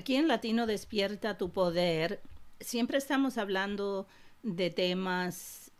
[0.00, 2.22] Aquí en Latino Despierta tu Poder,
[2.58, 4.06] siempre estamos hablando
[4.42, 5.70] de temas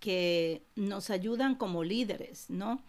[0.00, 2.82] que nos ayudan como líderes, ¿no?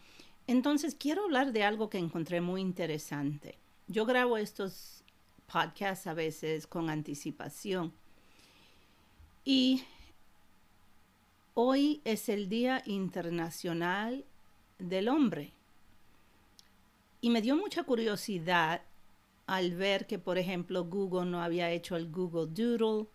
[0.48, 3.58] Entonces quiero hablar de algo que encontré muy interesante.
[3.90, 5.04] Yo grabo estos
[5.52, 7.92] podcasts a veces con anticipación.
[9.44, 9.84] Y
[11.54, 14.24] hoy es el Día Internacional
[14.78, 15.52] del Hombre.
[17.20, 18.84] Y me dio mucha curiosidad
[19.50, 23.08] al ver que, por ejemplo, Google no había hecho el Google Doodle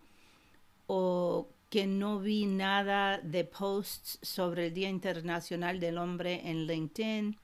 [0.89, 7.39] o que no vi nada de posts sobre el Día Internacional del Hombre en LinkedIn.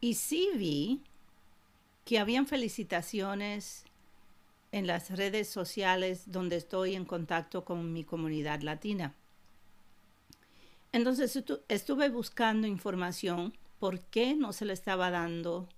[0.00, 1.02] Y sí vi
[2.06, 3.84] que habían felicitaciones
[4.72, 9.14] en las redes sociales donde estoy en contacto con mi comunidad latina.
[10.92, 15.68] Entonces estuve buscando información por qué no se le estaba dando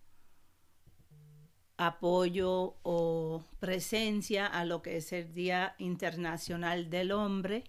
[1.76, 7.64] apoyo o presencia a lo que es el Día Internacional del Hombre,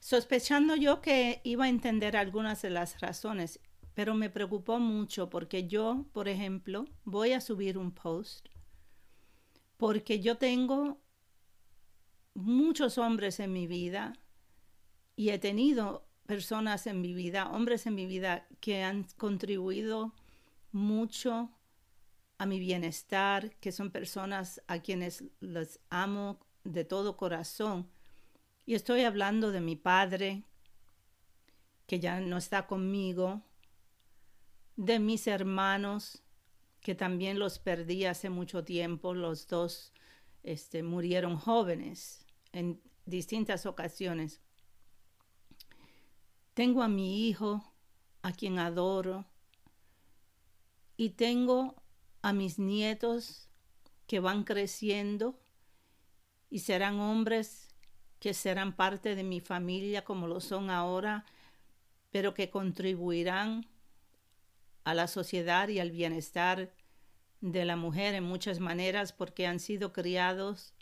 [0.00, 3.60] sospechando yo que iba a entender algunas de las razones,
[3.94, 8.48] pero me preocupó mucho porque yo, por ejemplo, voy a subir un post
[9.78, 11.00] porque yo tengo
[12.34, 14.12] muchos hombres en mi vida
[15.16, 20.14] y he tenido personas en mi vida, hombres en mi vida que han contribuido
[20.72, 21.50] mucho
[22.38, 27.90] a mi bienestar, que son personas a quienes les amo de todo corazón.
[28.64, 30.44] Y estoy hablando de mi padre,
[31.86, 33.42] que ya no está conmigo,
[34.76, 36.22] de mis hermanos,
[36.80, 39.92] que también los perdí hace mucho tiempo, los dos
[40.44, 44.40] este, murieron jóvenes en distintas ocasiones.
[46.54, 47.74] Tengo a mi hijo,
[48.22, 49.26] a quien adoro,
[50.96, 51.82] y tengo
[52.22, 53.48] a mis nietos
[54.06, 55.38] que van creciendo
[56.50, 57.68] y serán hombres
[58.18, 61.24] que serán parte de mi familia como lo son ahora,
[62.10, 63.66] pero que contribuirán
[64.84, 66.74] a la sociedad y al bienestar
[67.40, 70.74] de la mujer en muchas maneras porque han sido criados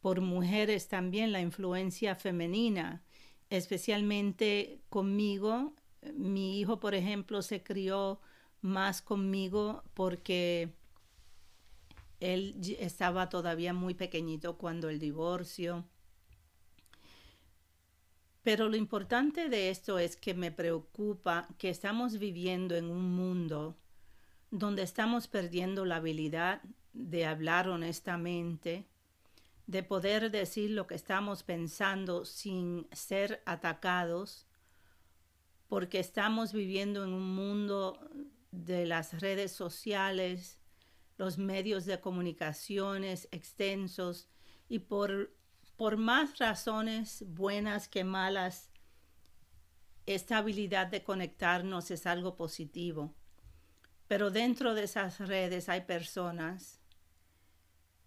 [0.00, 3.02] por mujeres también la influencia femenina,
[3.50, 5.74] especialmente conmigo.
[6.14, 8.20] Mi hijo, por ejemplo, se crió
[8.60, 10.72] más conmigo porque
[12.20, 15.84] él estaba todavía muy pequeñito cuando el divorcio.
[18.42, 23.76] Pero lo importante de esto es que me preocupa que estamos viviendo en un mundo
[24.50, 28.86] donde estamos perdiendo la habilidad de hablar honestamente,
[29.66, 34.46] de poder decir lo que estamos pensando sin ser atacados,
[35.68, 38.00] porque estamos viviendo en un mundo
[38.50, 40.58] de las redes sociales,
[41.16, 44.28] los medios de comunicaciones extensos
[44.68, 45.34] y por,
[45.76, 48.70] por más razones buenas que malas,
[50.06, 53.14] esta habilidad de conectarnos es algo positivo.
[54.06, 56.80] Pero dentro de esas redes hay personas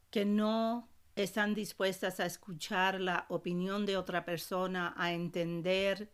[0.10, 6.12] que no están dispuestas a escuchar la opinión de otra persona, a entender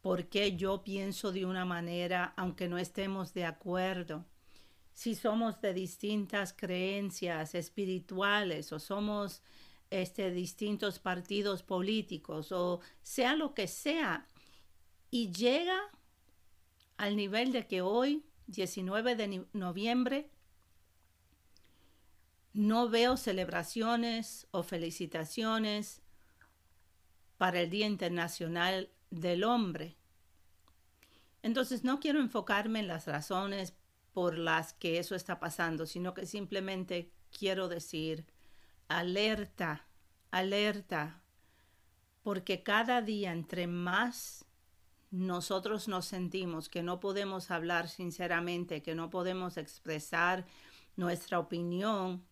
[0.00, 4.24] por qué yo pienso de una manera aunque no estemos de acuerdo.
[4.92, 9.42] Si somos de distintas creencias espirituales o somos
[9.90, 14.26] este, distintos partidos políticos o sea lo que sea,
[15.10, 15.78] y llega
[16.96, 20.30] al nivel de que hoy, 19 de noviembre,
[22.52, 26.02] no veo celebraciones o felicitaciones
[27.36, 29.96] para el Día Internacional del hombre.
[31.42, 33.74] Entonces no quiero enfocarme en las razones
[34.12, 38.26] por las que eso está pasando, sino que simplemente quiero decir,
[38.88, 39.86] alerta,
[40.30, 41.22] alerta,
[42.22, 44.44] porque cada día entre más
[45.10, 50.46] nosotros nos sentimos que no podemos hablar sinceramente, que no podemos expresar
[50.96, 52.26] nuestra opinión,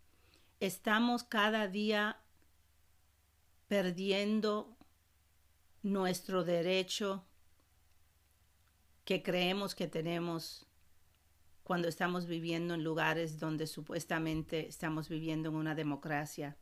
[0.60, 2.20] estamos cada día
[3.68, 4.75] perdiendo
[5.86, 7.24] nuestro derecho
[9.04, 10.66] que creemos que tenemos
[11.62, 16.56] cuando estamos viviendo en lugares donde supuestamente estamos viviendo en una democracia.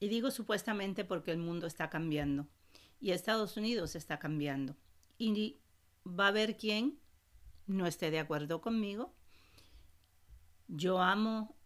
[0.00, 2.48] Y digo supuestamente porque el mundo está cambiando
[2.98, 4.74] y Estados Unidos está cambiando.
[5.18, 5.60] Y
[6.06, 6.98] va a haber quien
[7.66, 9.12] no esté de acuerdo conmigo.
[10.66, 11.58] Yo amo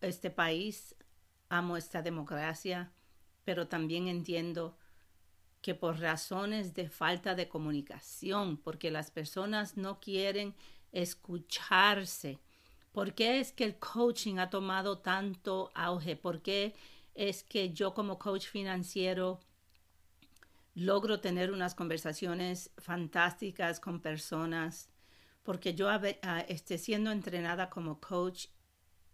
[0.00, 0.94] este país,
[1.48, 2.92] amo esta democracia,
[3.44, 4.78] pero también entiendo
[5.60, 10.54] que por razones de falta de comunicación, porque las personas no quieren
[10.92, 12.38] escucharse.
[12.92, 16.16] ¿Por qué es que el coaching ha tomado tanto auge?
[16.16, 16.74] ¿Por qué
[17.14, 19.40] es que yo como coach financiero
[20.74, 24.88] logro tener unas conversaciones fantásticas con personas?
[25.42, 25.90] Porque yo
[26.48, 28.46] esté siendo entrenada como coach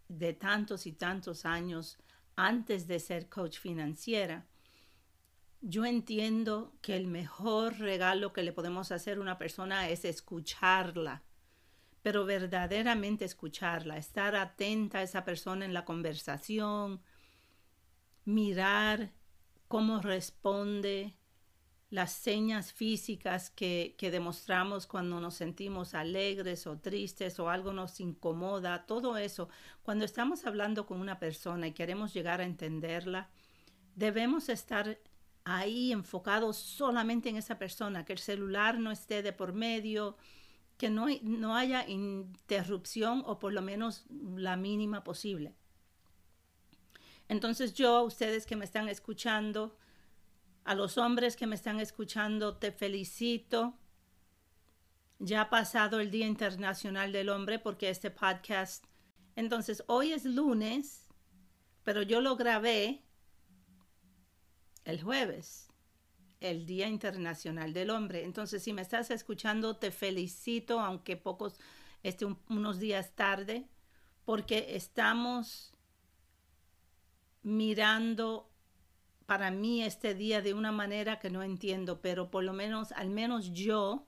[0.09, 1.99] de tantos y tantos años
[2.37, 4.47] antes de ser coach financiera,
[5.67, 11.23] yo entiendo que el mejor regalo que le podemos hacer a una persona es escucharla,
[12.03, 17.01] pero verdaderamente escucharla, estar atenta a esa persona en la conversación,
[18.27, 19.15] mirar
[19.67, 21.15] cómo responde,
[21.89, 28.01] las señas físicas que, que, demostramos cuando nos sentimos alegres o tristes o algo nos
[28.01, 29.49] incomoda, todo eso,
[29.83, 33.31] cuando estamos hablando con una persona y queremos llegar a entenderla,
[33.95, 34.99] debemos estar
[35.45, 40.17] ahí enfocados solamente en esa persona, que el celular no esté de por medio,
[40.77, 44.05] que no, no haya interrupción o por lo menos
[44.37, 45.55] la mínima posible.
[47.29, 49.77] Entonces yo, ustedes que me están escuchando,
[50.65, 53.75] a los hombres que me están escuchando, te felicito.
[55.19, 58.87] Ya ha pasado el Día Internacional del Hombre porque este podcast...
[59.37, 61.09] Entonces, hoy es lunes,
[61.83, 63.03] pero yo lo grabé
[64.85, 65.69] el jueves,
[66.41, 68.25] el Día Internacional del Hombre.
[68.25, 71.59] Entonces, si me estás escuchando, te felicito, aunque pocos,
[72.49, 73.67] unos días tarde,
[74.25, 75.73] porque estamos
[77.43, 78.51] mirando
[79.27, 83.09] para mí este día de una manera que no entiendo, pero por lo menos, al
[83.09, 84.07] menos yo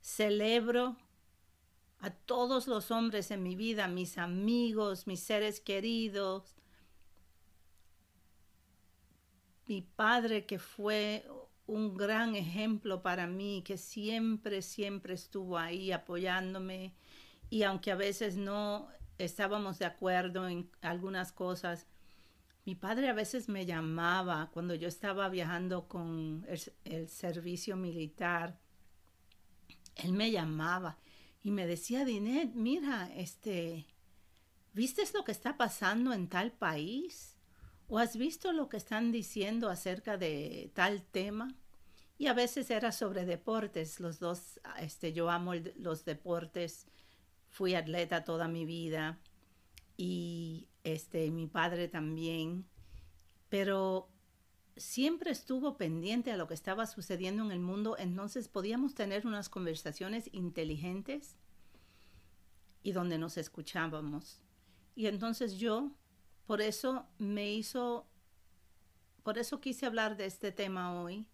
[0.00, 0.96] celebro
[1.98, 6.59] a todos los hombres en mi vida, mis amigos, mis seres queridos,
[9.70, 11.24] mi padre que fue
[11.68, 16.92] un gran ejemplo para mí, que siempre, siempre estuvo ahí apoyándome
[17.50, 21.86] y aunque a veces no estábamos de acuerdo en algunas cosas,
[22.64, 26.44] mi padre a veces me llamaba cuando yo estaba viajando con
[26.82, 28.58] el, servicio militar.
[29.94, 30.98] Él me llamaba
[31.44, 33.86] y me decía, Dinet, mira, este,
[34.72, 37.39] ¿viste lo que está pasando en tal país?
[37.92, 41.52] ¿O has visto lo que están diciendo acerca de tal tema?
[42.18, 43.98] Y a veces era sobre deportes.
[43.98, 46.86] Los dos, este, yo amo los deportes.
[47.48, 49.18] Fui atleta toda mi vida.
[49.96, 52.64] Y este, mi padre también.
[53.48, 54.08] Pero
[54.76, 57.96] siempre estuvo pendiente a lo que estaba sucediendo en el mundo.
[57.98, 61.34] Entonces podíamos tener unas conversaciones inteligentes
[62.84, 64.40] y donde nos escuchábamos.
[64.94, 65.90] Y entonces yo
[66.50, 68.08] por eso me hizo,
[69.22, 71.28] por eso quise hablar de este tema hoy,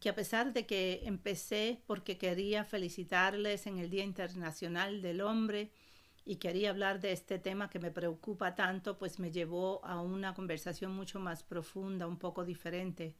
[0.00, 5.72] que a pesar de que empecé porque quería felicitarles en el Día Internacional del Hombre
[6.24, 10.32] y quería hablar de este tema que me preocupa tanto, pues me llevó a una
[10.32, 13.14] conversación mucho más profunda, un poco diferente.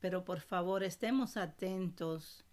[0.00, 2.44] Pero por favor, estemos atentos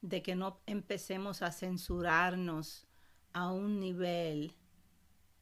[0.00, 2.86] de que no empecemos a censurarnos
[3.34, 4.54] a un nivel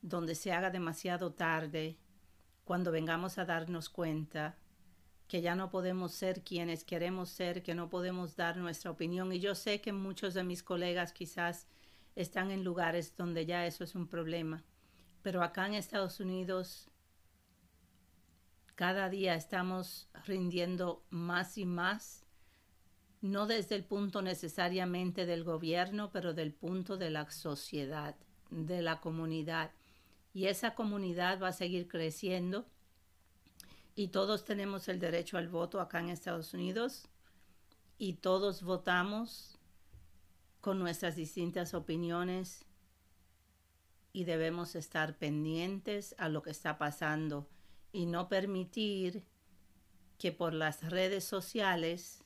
[0.02, 1.98] donde se haga demasiado tarde,
[2.64, 4.58] cuando vengamos a darnos cuenta
[5.26, 9.32] que ya no podemos ser quienes queremos ser, que no podemos dar nuestra opinión.
[9.32, 11.66] Y yo sé que muchos de mis colegas quizás
[12.16, 14.64] están en lugares donde ya eso es un problema,
[15.22, 16.90] pero acá en Estados Unidos
[18.74, 22.24] cada día estamos rindiendo más y más,
[23.20, 28.14] no desde el punto necesariamente del gobierno, pero del punto de la sociedad,
[28.50, 29.72] de la comunidad
[30.38, 32.64] y esa comunidad va a seguir creciendo.
[33.96, 37.08] Y todos tenemos el derecho al voto acá en Estados Unidos.
[37.98, 39.58] Y todos votamos
[40.60, 42.64] con nuestras distintas opiniones.
[44.12, 47.48] Y debemos estar pendientes a lo que está pasando
[47.90, 49.24] y no permitir
[50.18, 52.22] que por las redes sociales,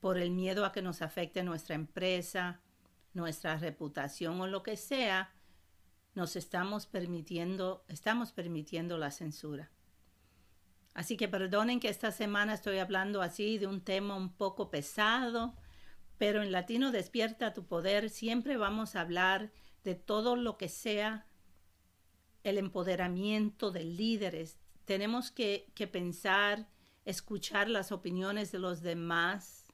[0.00, 2.62] por el miedo a que nos afecte nuestra empresa,
[3.12, 5.33] nuestra reputación o lo que sea,
[6.14, 9.70] nos estamos permitiendo, estamos permitiendo la censura.
[10.94, 15.56] Así que perdonen que esta semana estoy hablando así de un tema un poco pesado,
[16.18, 19.50] pero en Latino Despierta tu Poder siempre vamos a hablar
[19.82, 21.26] de todo lo que sea
[22.44, 24.58] el empoderamiento de líderes.
[24.84, 26.68] Tenemos que, que pensar,
[27.04, 29.64] escuchar las opiniones de los demás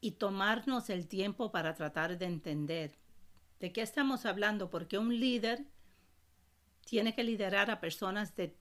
[0.00, 2.98] y tomarnos el tiempo para tratar de entender.
[3.60, 4.70] ¿De qué estamos hablando?
[4.70, 5.66] Porque un líder
[6.84, 8.54] tiene que liderar a personas de,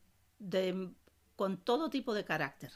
[1.36, 2.72] con todo tipo de carácter.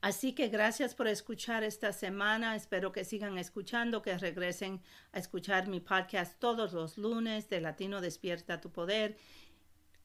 [0.00, 2.54] Así que gracias por escuchar esta semana.
[2.56, 4.82] Espero que sigan escuchando, que regresen
[5.12, 9.16] a escuchar mi podcast todos los lunes de Latino Despierta tu Poder.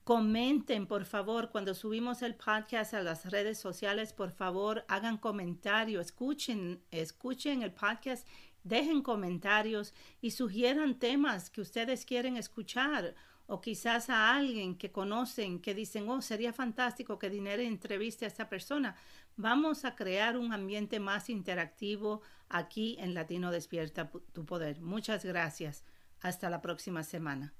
[0.05, 6.07] Comenten, por favor, cuando subimos el podcast a las redes sociales, por favor, hagan comentarios,
[6.07, 8.25] escuchen, escuchen el podcast,
[8.63, 13.15] dejen comentarios y sugieran temas que ustedes quieren escuchar
[13.47, 18.27] o quizás a alguien que conocen que dicen, oh, sería fantástico que Dinero entreviste a
[18.27, 18.95] esta persona.
[19.37, 24.81] Vamos a crear un ambiente más interactivo aquí en Latino Despierta tu Poder.
[24.81, 25.83] Muchas gracias.
[26.21, 27.53] Hasta la próxima semana.